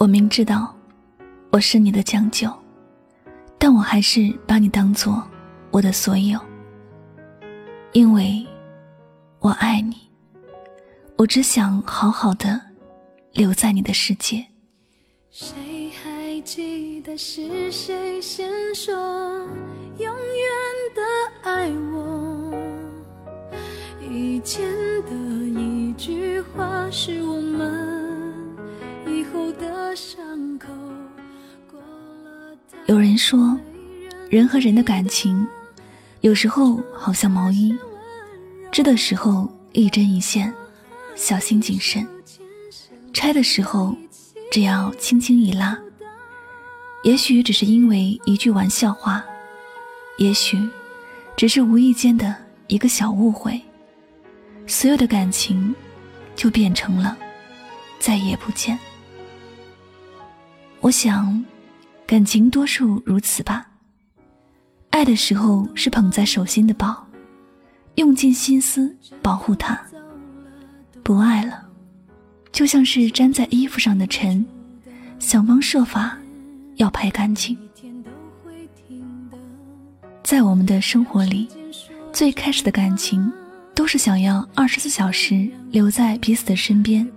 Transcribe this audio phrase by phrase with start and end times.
[0.00, 0.74] 我明知道
[1.52, 2.50] 我是你的将就，
[3.58, 5.22] 但我还是把你当做
[5.70, 6.40] 我的所有，
[7.92, 8.42] 因为
[9.40, 9.94] 我爱你。
[11.18, 12.58] 我只想好好的
[13.34, 14.42] 留在你的世界。
[15.30, 18.94] 谁还记得是谁先说
[19.98, 20.16] 永远
[20.94, 21.02] 的
[21.42, 22.54] 爱我？
[24.10, 24.66] 以前
[25.02, 25.12] 的
[25.60, 27.99] 一句话是我们。
[32.86, 33.56] 有人说，
[34.28, 35.46] 人和人的感情，
[36.22, 37.72] 有时候好像毛衣，
[38.72, 40.52] 织的时候一针一线，
[41.14, 42.04] 小心谨慎；
[43.12, 43.94] 拆的时候，
[44.50, 45.78] 只要轻轻一拉。
[47.04, 49.24] 也许只是因为一句玩笑话，
[50.18, 50.58] 也许
[51.36, 52.34] 只是无意间的
[52.66, 53.60] 一个小误会，
[54.66, 55.72] 所有的感情
[56.34, 57.16] 就变成了
[58.00, 58.76] 再也不见。
[60.80, 61.44] 我想。
[62.06, 63.64] 感情多数如此吧。
[64.90, 67.06] 爱的时候是捧在手心的宝，
[67.94, 68.92] 用尽心思
[69.22, 69.76] 保护它；
[71.04, 71.64] 不爱了，
[72.50, 74.44] 就像是粘在衣服上的尘，
[75.20, 76.18] 想方设法
[76.78, 77.56] 要拍干净。
[80.24, 81.46] 在我们的生活里，
[82.12, 83.32] 最开始的感情
[83.72, 87.08] 都是想要二十四小时留在彼此的身边，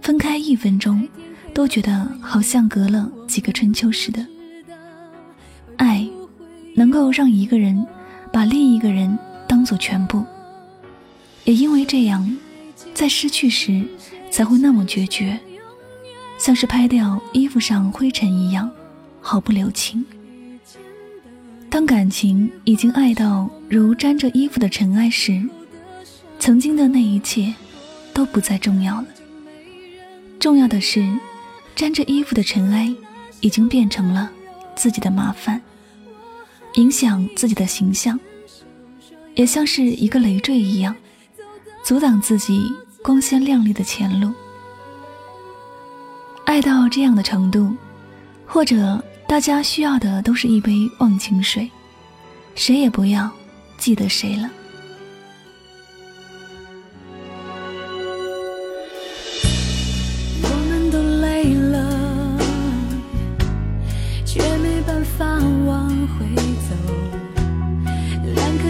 [0.00, 1.08] 分开一分钟。
[1.56, 4.26] 都觉得好像隔了几个春秋似的。
[5.78, 6.06] 爱，
[6.74, 7.86] 能够让一个人
[8.30, 9.18] 把另一个人
[9.48, 10.22] 当做全部，
[11.44, 12.36] 也因为这样，
[12.92, 13.82] 在失去时
[14.30, 15.40] 才会那么决绝，
[16.36, 18.70] 像是拍掉衣服上灰尘一样，
[19.22, 20.04] 毫不留情。
[21.70, 25.42] 当感情已经爱到如沾着衣服的尘埃时，
[26.38, 27.54] 曾经的那一切
[28.12, 29.06] 都不再重要了。
[30.38, 31.02] 重要的是。
[31.76, 32.90] 沾着衣服的尘埃，
[33.42, 34.30] 已经变成了
[34.74, 35.60] 自己的麻烦，
[36.74, 38.18] 影响自己的形象，
[39.34, 40.96] 也像是一个累赘一样，
[41.84, 42.72] 阻挡自己
[43.02, 44.32] 光鲜亮丽的前路。
[46.46, 47.76] 爱到这样的程度，
[48.46, 51.70] 或者大家需要的都是一杯忘情水，
[52.54, 53.30] 谁也不要
[53.76, 54.50] 记得谁了。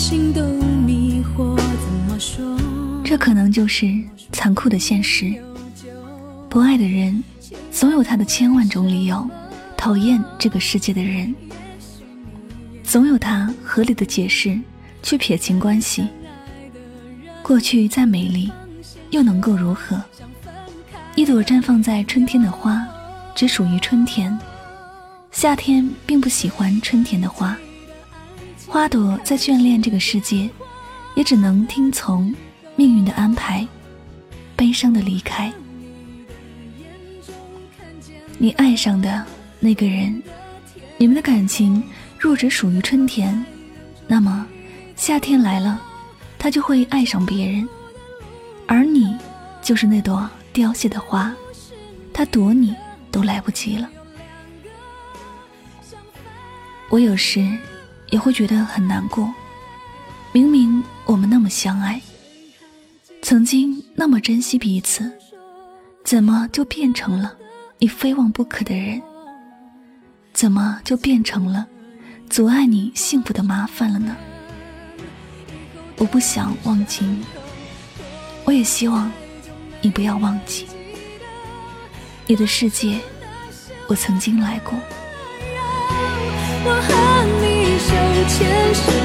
[0.00, 2.58] 心都迷惑，怎么说
[3.04, 3.86] 这可能就是
[4.32, 5.30] 残酷的现实。
[6.48, 7.22] 不爱的人，
[7.70, 9.28] 总有他的千万种理由
[9.76, 11.34] 讨厌这个世界的人，
[12.82, 14.58] 总有他合理的解释
[15.02, 16.08] 去撇清关系。
[17.42, 18.50] 过去再美丽，
[19.10, 20.02] 又能够如何？
[21.14, 22.82] 一朵绽放在春天的花，
[23.34, 24.36] 只属于春天。
[25.30, 27.54] 夏天并不喜欢春天的花，
[28.66, 30.48] 花朵在眷恋这个世界，
[31.14, 32.34] 也只能听从。
[32.76, 33.66] 命运的安排，
[34.56, 35.52] 悲伤的离开。
[38.38, 39.22] 你爱上的
[39.58, 40.22] 那个人，
[40.96, 41.82] 你们的感情
[42.18, 43.44] 若只属于春天，
[44.06, 44.46] 那么
[44.96, 45.78] 夏天来了，
[46.38, 47.68] 他就会爱上别人，
[48.66, 49.14] 而你
[49.60, 51.34] 就是那朵凋谢的花，
[52.14, 52.74] 他躲你
[53.10, 53.90] 都来不及了。
[56.88, 57.46] 我有时
[58.10, 59.32] 也会觉得很难过，
[60.32, 62.00] 明明我们那么相爱。
[63.22, 65.10] 曾经那么珍惜彼此，
[66.04, 67.36] 怎么就变成了
[67.78, 69.00] 你非忘不可的人？
[70.32, 71.66] 怎么就变成了
[72.28, 74.16] 阻碍你幸福的麻烦了呢？
[75.98, 77.24] 我不想忘记你，
[78.44, 79.10] 我也希望
[79.82, 80.66] 你不要忘记
[82.26, 82.98] 你的世界，
[83.86, 84.72] 我曾经来过。
[88.30, 88.99] 前世。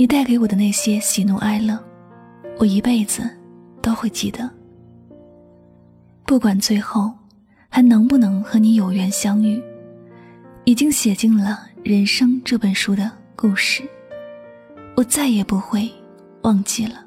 [0.00, 1.78] 你带给我的那些喜怒哀乐，
[2.58, 3.22] 我一辈子
[3.82, 4.48] 都会记得。
[6.24, 7.12] 不管最后
[7.68, 9.62] 还能不能和你有缘相遇，
[10.64, 13.82] 已经写进了人生这本书的故事，
[14.96, 15.86] 我再也不会
[16.44, 17.04] 忘记了。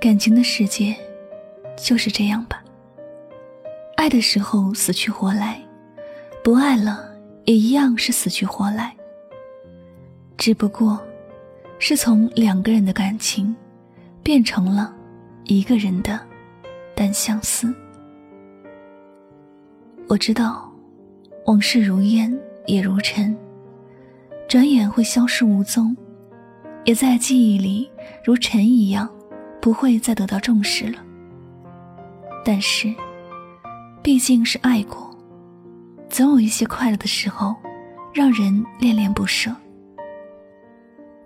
[0.00, 0.92] 感情的世界
[1.76, 2.64] 就是这样吧，
[3.94, 5.62] 爱的时候死去活来，
[6.42, 7.08] 不爱了
[7.44, 8.92] 也一样是死去活来，
[10.36, 11.00] 只不过。
[11.86, 13.54] 是从两个人的感情，
[14.22, 14.90] 变成了
[15.44, 16.18] 一个人的
[16.94, 17.74] 单相思。
[20.08, 20.72] 我知道，
[21.44, 22.34] 往事如烟
[22.64, 23.36] 也如尘，
[24.48, 25.94] 转眼会消失无踪，
[26.86, 27.90] 也在记忆里
[28.24, 29.06] 如尘一样，
[29.60, 30.98] 不会再得到重视了。
[32.46, 32.94] 但是，
[34.02, 35.14] 毕竟是爱过，
[36.08, 37.54] 总有一些快乐的时候，
[38.14, 39.54] 让人恋恋不舍。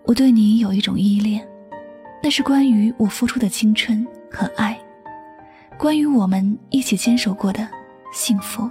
[0.08, 1.46] 我对你有一种依恋，
[2.22, 4.80] 那是关于我付出的青春和爱，
[5.78, 7.68] 关于我们一起坚守过的
[8.10, 8.70] 幸福。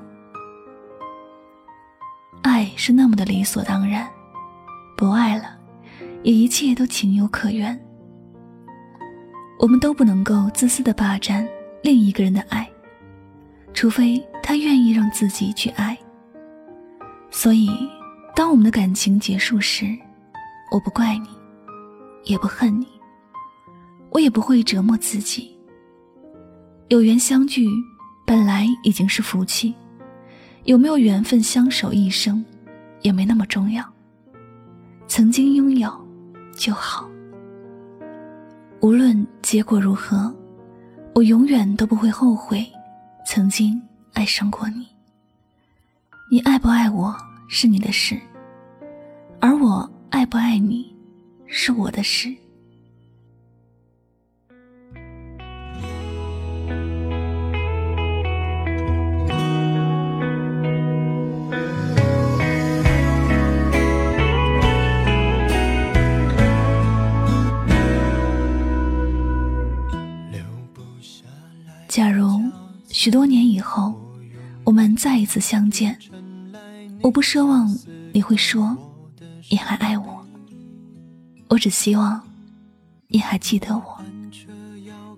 [2.41, 4.09] 爱是那么的理所当然，
[4.97, 5.55] 不爱了，
[6.23, 7.79] 也一切都情有可原。
[9.59, 11.47] 我们都不能够自私的霸占
[11.83, 12.67] 另一个人的爱，
[13.75, 15.95] 除非他愿意让自己去爱。
[17.29, 17.69] 所以，
[18.35, 19.95] 当我们的感情结束时，
[20.69, 21.29] 我不怪你，
[22.25, 22.87] 也不恨你，
[24.09, 25.57] 我也不会折磨自己。
[26.89, 27.67] 有缘相聚，
[28.25, 29.73] 本来已经是福气，
[30.65, 32.43] 有没有缘分相守一生，
[33.01, 33.83] 也没那么重要。
[35.07, 35.89] 曾经拥有
[36.53, 37.09] 就好。
[38.81, 40.33] 无论结果如何，
[41.15, 42.65] 我永远都不会后悔
[43.25, 43.81] 曾经
[44.13, 44.85] 爱上过你。
[46.29, 47.15] 你爱不爱我
[47.47, 48.19] 是你的事，
[49.39, 49.89] 而我。
[50.09, 50.95] 爱不爱你，
[51.45, 52.33] 是我的事。
[71.87, 72.39] 假如
[72.89, 73.93] 许多年以后，
[74.63, 75.97] 我们再一次相见，
[77.01, 77.75] 我不奢望
[78.13, 78.77] 你会说。
[79.49, 80.25] 你还爱我，
[81.47, 82.21] 我只希望
[83.07, 84.03] 你还记得我，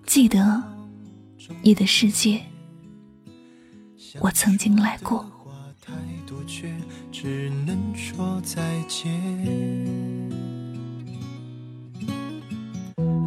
[0.06, 0.62] 记得
[1.62, 2.40] 你的世界，
[4.20, 5.26] 我曾经来过。
[7.12, 9.10] 只能说再见。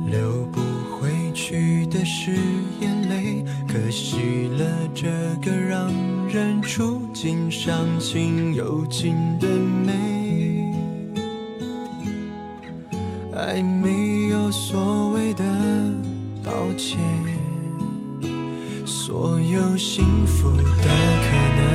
[0.10, 0.62] 流不
[0.96, 2.36] 回去的是
[2.80, 5.10] 眼泪，可惜了这
[5.42, 5.92] 个让
[6.28, 9.48] 人触景伤情又情的
[13.46, 15.44] 还没有所谓的
[16.42, 16.98] 抱歉，
[18.86, 20.70] 所有幸福的可
[21.58, 21.68] 能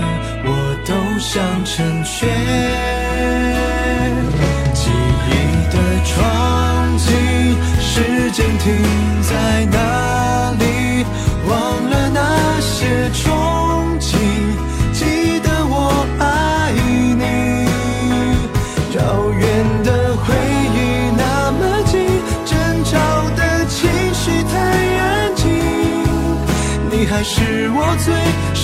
[0.46, 0.50] 我
[0.87, 3.48] 都想成全。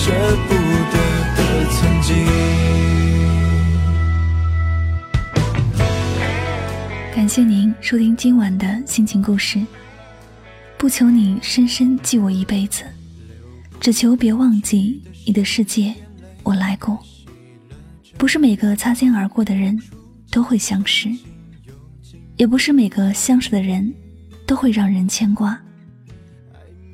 [0.05, 0.11] 舍
[0.47, 0.97] 不得
[1.35, 2.15] 的曾经。
[7.11, 9.59] 感谢您收听今晚的心情故事。
[10.77, 12.83] 不求你深深记我一辈子，
[13.79, 15.91] 只求别忘记你的世界，
[16.43, 16.99] 我来过。
[18.15, 19.75] 不是每个擦肩而过的人
[20.29, 21.09] 都会相识，
[22.37, 23.91] 也不是每个相识的人
[24.45, 25.59] 都会让人牵挂。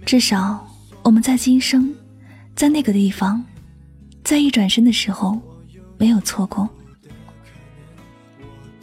[0.06, 0.65] 至少。
[1.03, 1.91] 我们在今生，
[2.55, 3.43] 在那个地方，
[4.24, 5.39] 在一转身的时候，
[5.98, 6.70] 没有错过。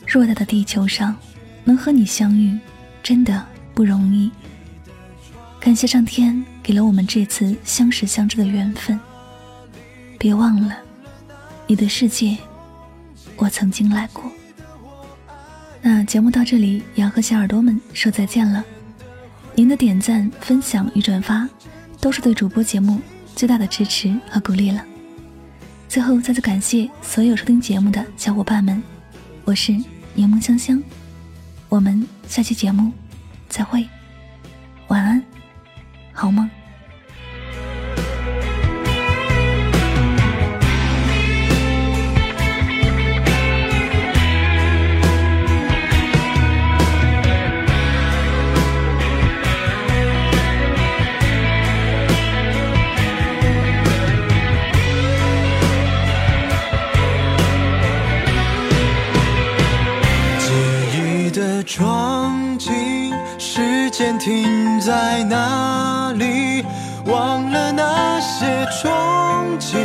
[0.06, 1.14] 偌大的地球上，
[1.64, 2.58] 能和你相遇，
[3.02, 3.44] 真的
[3.74, 4.30] 不容易。
[5.60, 8.98] 感谢上天给了我们这次相识相知的缘分。
[10.18, 10.76] 别忘了，
[11.66, 12.36] 你的世界，
[13.36, 14.24] 我曾经来过。
[15.80, 18.64] 那节目到这里也要和小耳朵们说再见了。
[19.54, 21.48] 您的点赞、分享与转发，
[22.00, 23.00] 都是对主播节目
[23.38, 24.84] 最大的支持和鼓励了。
[25.88, 28.82] 最后再次感谢所有收听节目的小伙伴们，
[29.44, 29.70] 我是
[30.12, 30.82] 柠檬香香，
[31.68, 32.90] 我们下期节目
[33.48, 33.86] 再会，
[34.88, 35.22] 晚安，
[36.12, 36.57] 好梦。
[64.18, 66.64] 停在哪里？
[67.06, 69.76] 忘了那些憧憬，